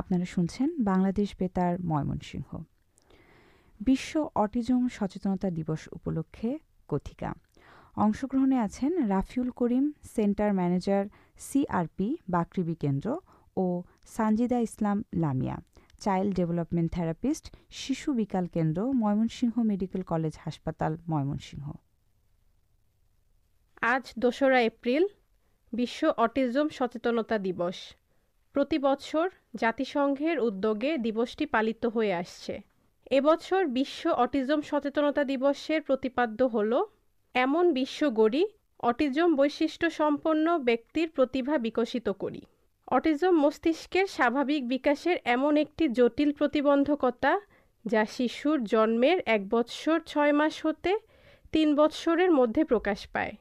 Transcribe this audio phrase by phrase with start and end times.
[0.00, 2.48] আপনারা শুনছেন বাংলাদেশ বেতার ময়মনসিংহ।
[3.80, 7.34] বিশ্ব অটিজম সচেতনতা দিবস উপলক্ষে কথিকা।
[7.96, 11.04] অংশগ্রহণে আছেন Rafiul Karim, centre manager
[11.38, 13.20] CRP, বাকৃবি কেন্দ্র
[13.56, 13.82] ও
[14.16, 15.56] Sanjida Islam Lamia,
[15.98, 21.66] child development therapist, শিশু বিকাল কেন্দ্র, ময়মনসিংহ মেডিকেল কলেজ হাসপাতাল, ময়মনসিংহ।
[23.80, 25.04] আজ দোসরা এপ্রিল,
[25.72, 27.76] বিশ্ব অটিজম সচেতনতা দিবস।
[28.58, 32.60] প্রতি বছর জাতিসংঘের উদ্যোগে দিবসটি পালিত হয়ে আসছে।
[33.10, 36.84] এবছর বিশ্ব অটিজম সচেতনতা দিবসের প্রতিপাদ্য হল,
[37.34, 38.46] এমন বিশ্ব গড়ি,
[38.78, 42.42] অটিজম বৈশিষ্ট্য সম্পন্ন ব্যক্তির প্রতিভা বিকশিত করি।
[42.88, 47.40] অটিজম মস্তিষ্কের স্বাভাবিক বিকাশের এমন একটি জটিল প্রতিবন্ধকতা
[47.84, 50.92] যা শিশুর জন্মের এক বৎসর ছয় মাস হতে
[51.52, 53.32] তিন বৎসরের মধ্যে প্রকাশ পায়।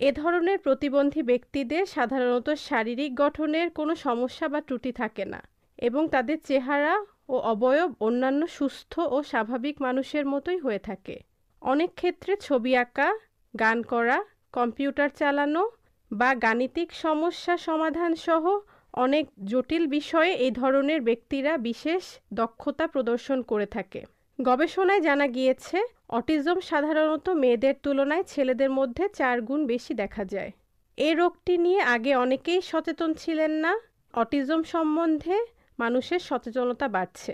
[0.00, 5.42] এ ধরনের প্রতিবন্ধী ব্যক্তিদের সাধারণত শারীরিক গঠনের কোনো সমস্যা বা ত্রুটি থাকে না
[5.78, 11.20] এবং তাদের চেহারা ও অবয়ব অন্যান্য সুস্থ ও স্বাভাবিক মানুষের মতোই হয়ে থাকে।
[11.62, 13.14] অনেক ক্ষেত্রে ছবি আঁকা,
[13.60, 15.70] গান করা, কম্পিউটার চালানো
[16.10, 18.58] বা গাণিতিক সমস্যা সমাধান সহ
[18.94, 24.04] অনেক জটিল বিষয়ে এই ধরনের ব্যক্তিরা বিশেষ দক্ষতা প্রদর্শন করে থাকে।
[24.42, 25.82] গবেষণায় জানা গিয়েছে
[26.14, 30.50] অটিজম সাধারণত মেয়েদের তুলনায় ছেলেদের মধ্যে চার গুণ বেশি দেখা যায়।
[30.98, 33.72] এ রোগটি নিয়ে আগে অনেকেই সচেতন ছিলেন না।
[34.14, 35.36] অটিজম সম্বন্ধে
[35.78, 37.32] মানুষের সচেতনতা বাড়ছে।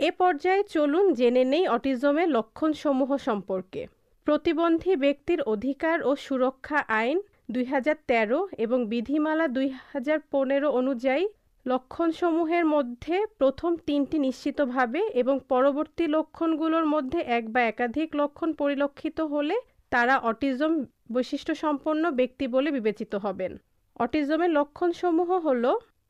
[0.00, 3.82] এ পর্যায়ে চলুন জেনে নেই অটিজমের লক্ষণসমূহ সম্পর্কে।
[4.26, 7.18] প্রতিবন্ধী ব্যক্তির অধিকার ও সুরক্ষা আইন
[7.50, 11.24] দুই হাজার তেরো এবং বিধিমালা দুই হাজার পনেরো অনুযায়ী
[11.66, 19.56] লক্ষণসমূহের মধ্যে প্রথম তিনটি নিশ্চিতভাবে এবং পরবর্তী লক্ষণগুলোর মধ্যে এক বা একাধিক লক্ষণ পরিলক্ষিত হলে
[19.92, 20.72] তারা অটিজম
[21.12, 23.52] বৈশিষ্ট্যসম্পন্ন ব্যক্তি বলে বিবেচিত হবেন।
[23.96, 25.64] অটিজমের লক্ষণসমূহ হল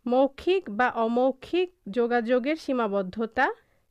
[0.07, 3.47] মৌখিক বা অমৌখিক যোগাযোগের সীমাবদ্ধতা,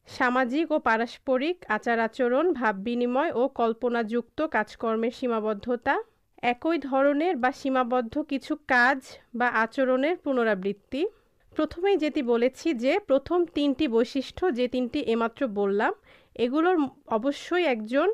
[0.07, 5.95] সামাজিক ও পারস্পরিক আচার আচরণ ভাব বিনিময় ও কল্পনাযুক্ত কাজকর্মের সীমাবদ্ধতা,
[6.43, 8.99] একই ধরনের বা সীমাবদ্ধ কিছু কাজ
[9.33, 11.01] বা আচরণের পুনরাবৃত্তি।
[11.57, 15.91] প্রথমেই যেটি বলেছি যে প্রথম তিনটি বৈশিষ্ট্য যে তিনটি এমাত্র বললাম,
[16.35, 16.77] এগুলোর
[17.17, 18.07] অবশ্যই একজন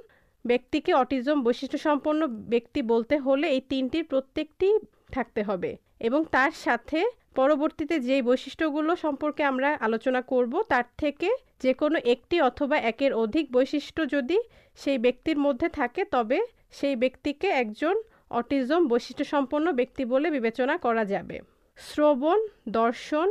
[0.46, 2.22] ব্যক্তিকে অটিজম বৈশিষ্ট্য সম্পন্ন
[2.54, 4.68] ব্যক্তি বলতে হলে এই তিনটির প্রত্যেকটি
[5.12, 5.72] থাকতে হবে
[6.08, 7.00] এবং তার সাথে
[7.36, 11.30] পরবর্তীতে যেই বৈশিষ্ট্যগুলো সম্পর্কে আমরা আলোচনা করব, তার থেকে
[11.64, 14.38] যে কোনো একটি অথবা একের অধিক বৈশিষ্ট্য যদি
[14.78, 16.40] সেই ব্যক্তির মধ্যে থাকে, তবে
[16.72, 17.96] সেই ব্যক্তিকে একজন
[18.32, 21.38] অটিজম বৈশিষ্ট্য সম্পন্ন ব্যক্তি বলে বিবেচনা করা যাবে।
[21.86, 22.40] শ্রবণ,
[22.70, 23.28] দর্শন,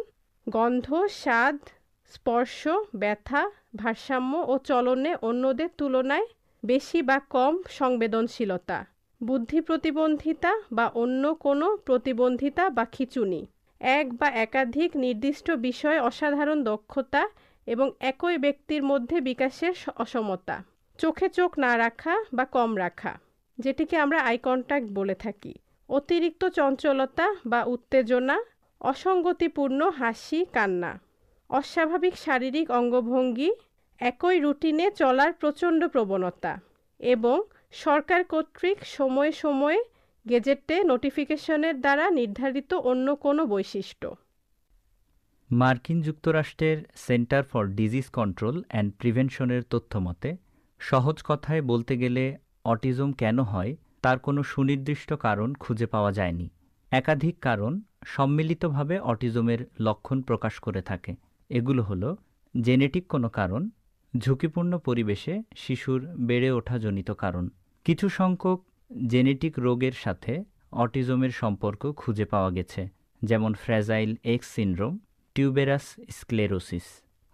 [0.46, 0.86] গন্ধ,
[1.22, 1.58] স্বাদ,
[2.12, 2.60] স্পর্শ,
[2.94, 3.42] ব্যথা,
[3.76, 6.26] ভারসাম্য ও চলনে অন্যদের তুলনায়
[6.62, 8.78] বেশি বা কম সংবেদনশীলতা,
[9.20, 13.42] বুদ্ধি প্রতিবন্ধিতা বা অন্য কোনো প্রতিবন্ধিতা বা খিচুনি,
[13.80, 17.22] এক বা একাধিক নির্দিষ্ট বিষয়ে অসাধারণ দক্ষতা
[17.66, 20.56] এবং একই ব্যক্তির মধ্যে বিকাশের অসমতা,
[20.98, 23.12] চোখে চোখ না রাখা বা কম রাখা,
[23.58, 25.52] যেটিকে আমরা আই কন্ট্যাক্ট বলে থাকি।
[25.88, 28.36] অতিরিক্ত চঞ্চলতা বা উত্তেজনা,
[28.80, 30.92] অসঙ্গতিপূর্ণ হাসি, কান্না,
[31.50, 33.50] অস্বাভাবিক শারীরিক অঙ্গভঙ্গি,
[34.00, 36.60] একই রুটিনে চলার প্রচণ্ড প্রবণতা
[37.00, 39.80] এবং সরকার কর্তৃক সময়ে সময়ে
[40.26, 44.16] গেজেটে নোটিফিকেশনের দ্বারা নির্ধারিত অন্য কোনো বৈশিষ্ট্য।
[45.50, 50.36] মার্কিন যুক্তরাষ্ট্রের centre for disease control and প্রিভেনশনের তথ্য মতে
[50.80, 52.24] সহজ কথায় বলতে গেলে
[52.64, 56.46] অটিজম কেন হয় তার কোনো সুনির্দিষ্ট কারণ খুঁজে পাওয়া যায়নি।
[56.92, 57.72] একাধিক কারণ
[58.04, 61.12] সম্মিলিতভাবে অটিজমের লক্ষণ প্রকাশ করে থাকে।
[61.50, 62.16] এগুলো হলো
[62.60, 63.70] জেনেটিক কোনো কারণ,
[64.18, 67.44] ঝুঁকিপূর্ণ পরিবেশে শিশুর বেড়ে ওঠাজনিত কারণ।
[67.84, 68.58] কিছু সংখ্যক
[69.06, 72.88] জেনেটিক রোগের সাথে অটিজমের সম্পর্ক খুঁজে পাওয়া গেছে,
[73.22, 74.98] যেমন fragile X syndrome,
[75.34, 76.86] tuberous sclerosis,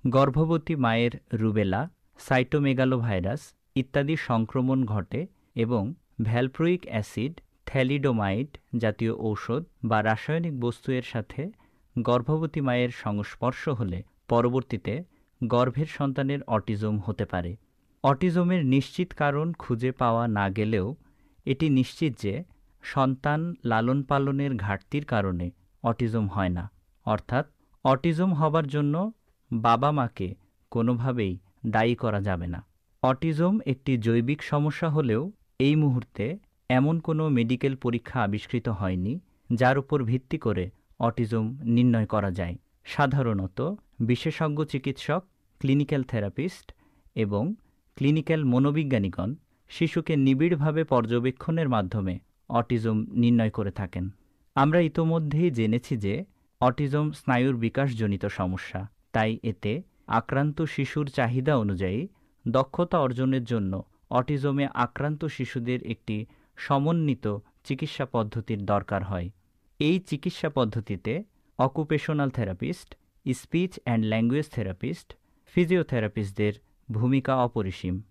[0.05, 3.43] গর্ভবতী মায়ের রুবেলা, সাইটোমেগালোভাইরাস
[3.75, 11.53] ইত্যাদি সংক্রমণ ঘটে এবং ভ্যালপ্রোইক অ্যাসিড থ্যালিডোমাইড জাতীয় ঔষধ বা রাসায়নিক বস্তু এর সাথে
[11.99, 15.05] গর্ভবতী মায়ের সংস্পর্শ হলে পরবর্তীতে
[15.47, 17.57] গর্ভের সন্তানের অটিজম হতে পারে।
[18.05, 20.97] অটিজমের নিশ্চিত কারণ খুঁজে পাওয়া না গেলেও
[21.45, 22.45] এটি নিশ্চিত যে
[22.83, 25.51] সন্তান লালন পালনের ঘাটতির কারণে
[25.83, 26.71] অটিজম হয় না।
[27.07, 27.47] অর্থাৎ
[27.85, 29.13] অটিজম হবার জন্য
[29.53, 30.35] বাবা মাকে
[30.71, 32.67] কোনোভাবেই দায়ী করা যাবে না।
[33.03, 36.39] অটিজম একটি জৈবিক সমস্যা হলেও এই মুহূর্তে
[36.71, 39.21] এমন কোনো মেডিকেল পরীক্ষা আবিষ্কৃত হয়নি
[39.53, 45.23] যার উপর ভিত্তি করে অটিজম নির্ণয় করা যায়। সাধারণত বিশেষজ্ঞ চিকিৎসক,
[45.61, 46.73] ক্লিনিক্যাল থেরাপিস্ট
[47.15, 47.55] এবং
[47.97, 49.35] ক্লিনিক্যাল মনোবিজ্ঞানীগণ
[49.69, 52.19] শিশুকে নিবিড়ভাবে পর্যবেক্ষণের মাধ্যমে
[52.49, 54.11] অটিজম নির্ণয় করে থাকেন।
[54.55, 56.25] আমরা ইতোমধ্যেই জেনেছি যে
[56.61, 58.81] অটিজম স্নায়ুর বিকাশজনিত সমস্যা,
[59.13, 62.09] তাই এতে আক্রান্ত শিশুর চাহিদা অনুযায়ী
[62.49, 63.73] দক্ষতা অর্জনের জন্য
[64.11, 66.27] অটিজমে আক্রান্ত শিশুদের একটি
[66.57, 69.31] সমন্বিত চিকিৎসা পদ্ধতির দরকার হয়।
[69.79, 71.25] এই চিকিৎসা পদ্ধতিতে
[71.59, 72.97] occupational therapist
[73.35, 75.17] speech and language therapist
[75.47, 76.53] ফিজিওথেরাপিস্টদের
[76.93, 78.03] ভূমিকা অপরিসীম।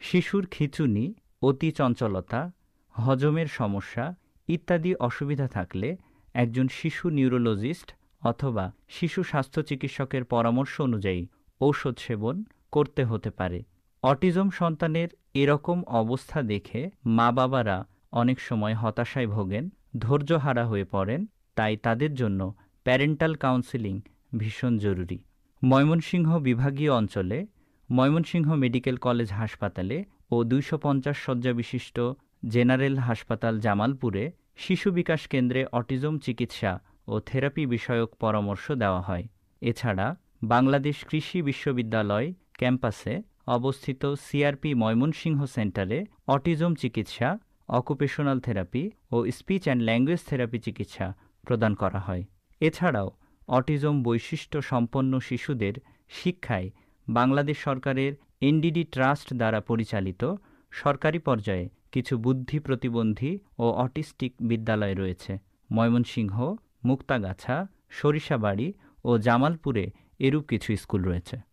[0.00, 2.52] শিশুর খিঁচুনি, অতি চঞ্চলতা,
[2.90, 4.14] হজমের সমস্যা
[4.48, 5.96] ইত্যাদি অসুবিধা থাকলে
[6.34, 11.26] একজন শিশু নিউরোলজিস্ট অথবা শিশু স্বাস্থ্য চিকিৎসকের পরামর্শ অনুযায়ী
[11.60, 13.62] ঔষধ সেবন করতে হতে পারে।
[14.02, 21.76] অটিজম সন্তানের এরকম অবস্থা দেখে মা বাবারা অনেক সময় হতাশায় ভোগেন, ধৈর্যহারা হয়ে পড়েন, তাই
[21.76, 24.00] তাদের জন্য প্যারেন্টাল কাউন্সিলিং
[24.38, 25.18] ভীষণ জরুরি।
[25.64, 27.46] ময়মনসিংহ বিভাগীয় অঞ্চলে
[27.90, 32.00] ময়মনসিংহ মেডিকেল কলেজ হাসপাতালে ও দুইশো পঞ্চাশ শয্যা বিশিষ্ট
[32.48, 39.28] জেনারেল হাসপাতাল জামালপুরে শিশু বিকাশ কেন্দ্রে অটিজম চিকিৎসা ও থেরাপি বিষয়ক পরামর্শ দেওয়া হয়।
[39.60, 49.62] এছাড়া বাংলাদেশ কৃষি বিশ্ববিদ্যালয় ক্যাম্পাসে অবস্থিত সিআরপি ময়মনসিংহ সেন্টারে অটিজম চিকিৎসা, অকুপেশনাল থেরাপি ও স্পিচ
[49.64, 52.24] অ্যান্ড ল্যাঙ্গুয়েজ থেরাপি চিকিৎসা প্রদান করা হয়।
[52.60, 53.10] এছাড়াও,
[53.48, 55.72] অটিজম বৈশিষ্ট্য সম্পন্ন শিশুদের
[56.08, 56.70] শিক্ষায়
[57.08, 60.34] বাংলাদেশ সরকারের এনডিডি ট্রাস্ট দ্বারা পরিচালিত
[60.70, 65.38] সরকারি পর্যায়ে কিছু বুদ্ধি প্রতিবন্ধী ও অটিস্টিক বিদ্যালয় রয়েছে।
[65.72, 66.54] ময়মনসিংহ,
[66.84, 68.72] মুক্তাগাছা, সরিষাবাড়ি
[69.04, 71.51] ও জামালপুরে এরূপ কিছু স্কুল রয়েছে।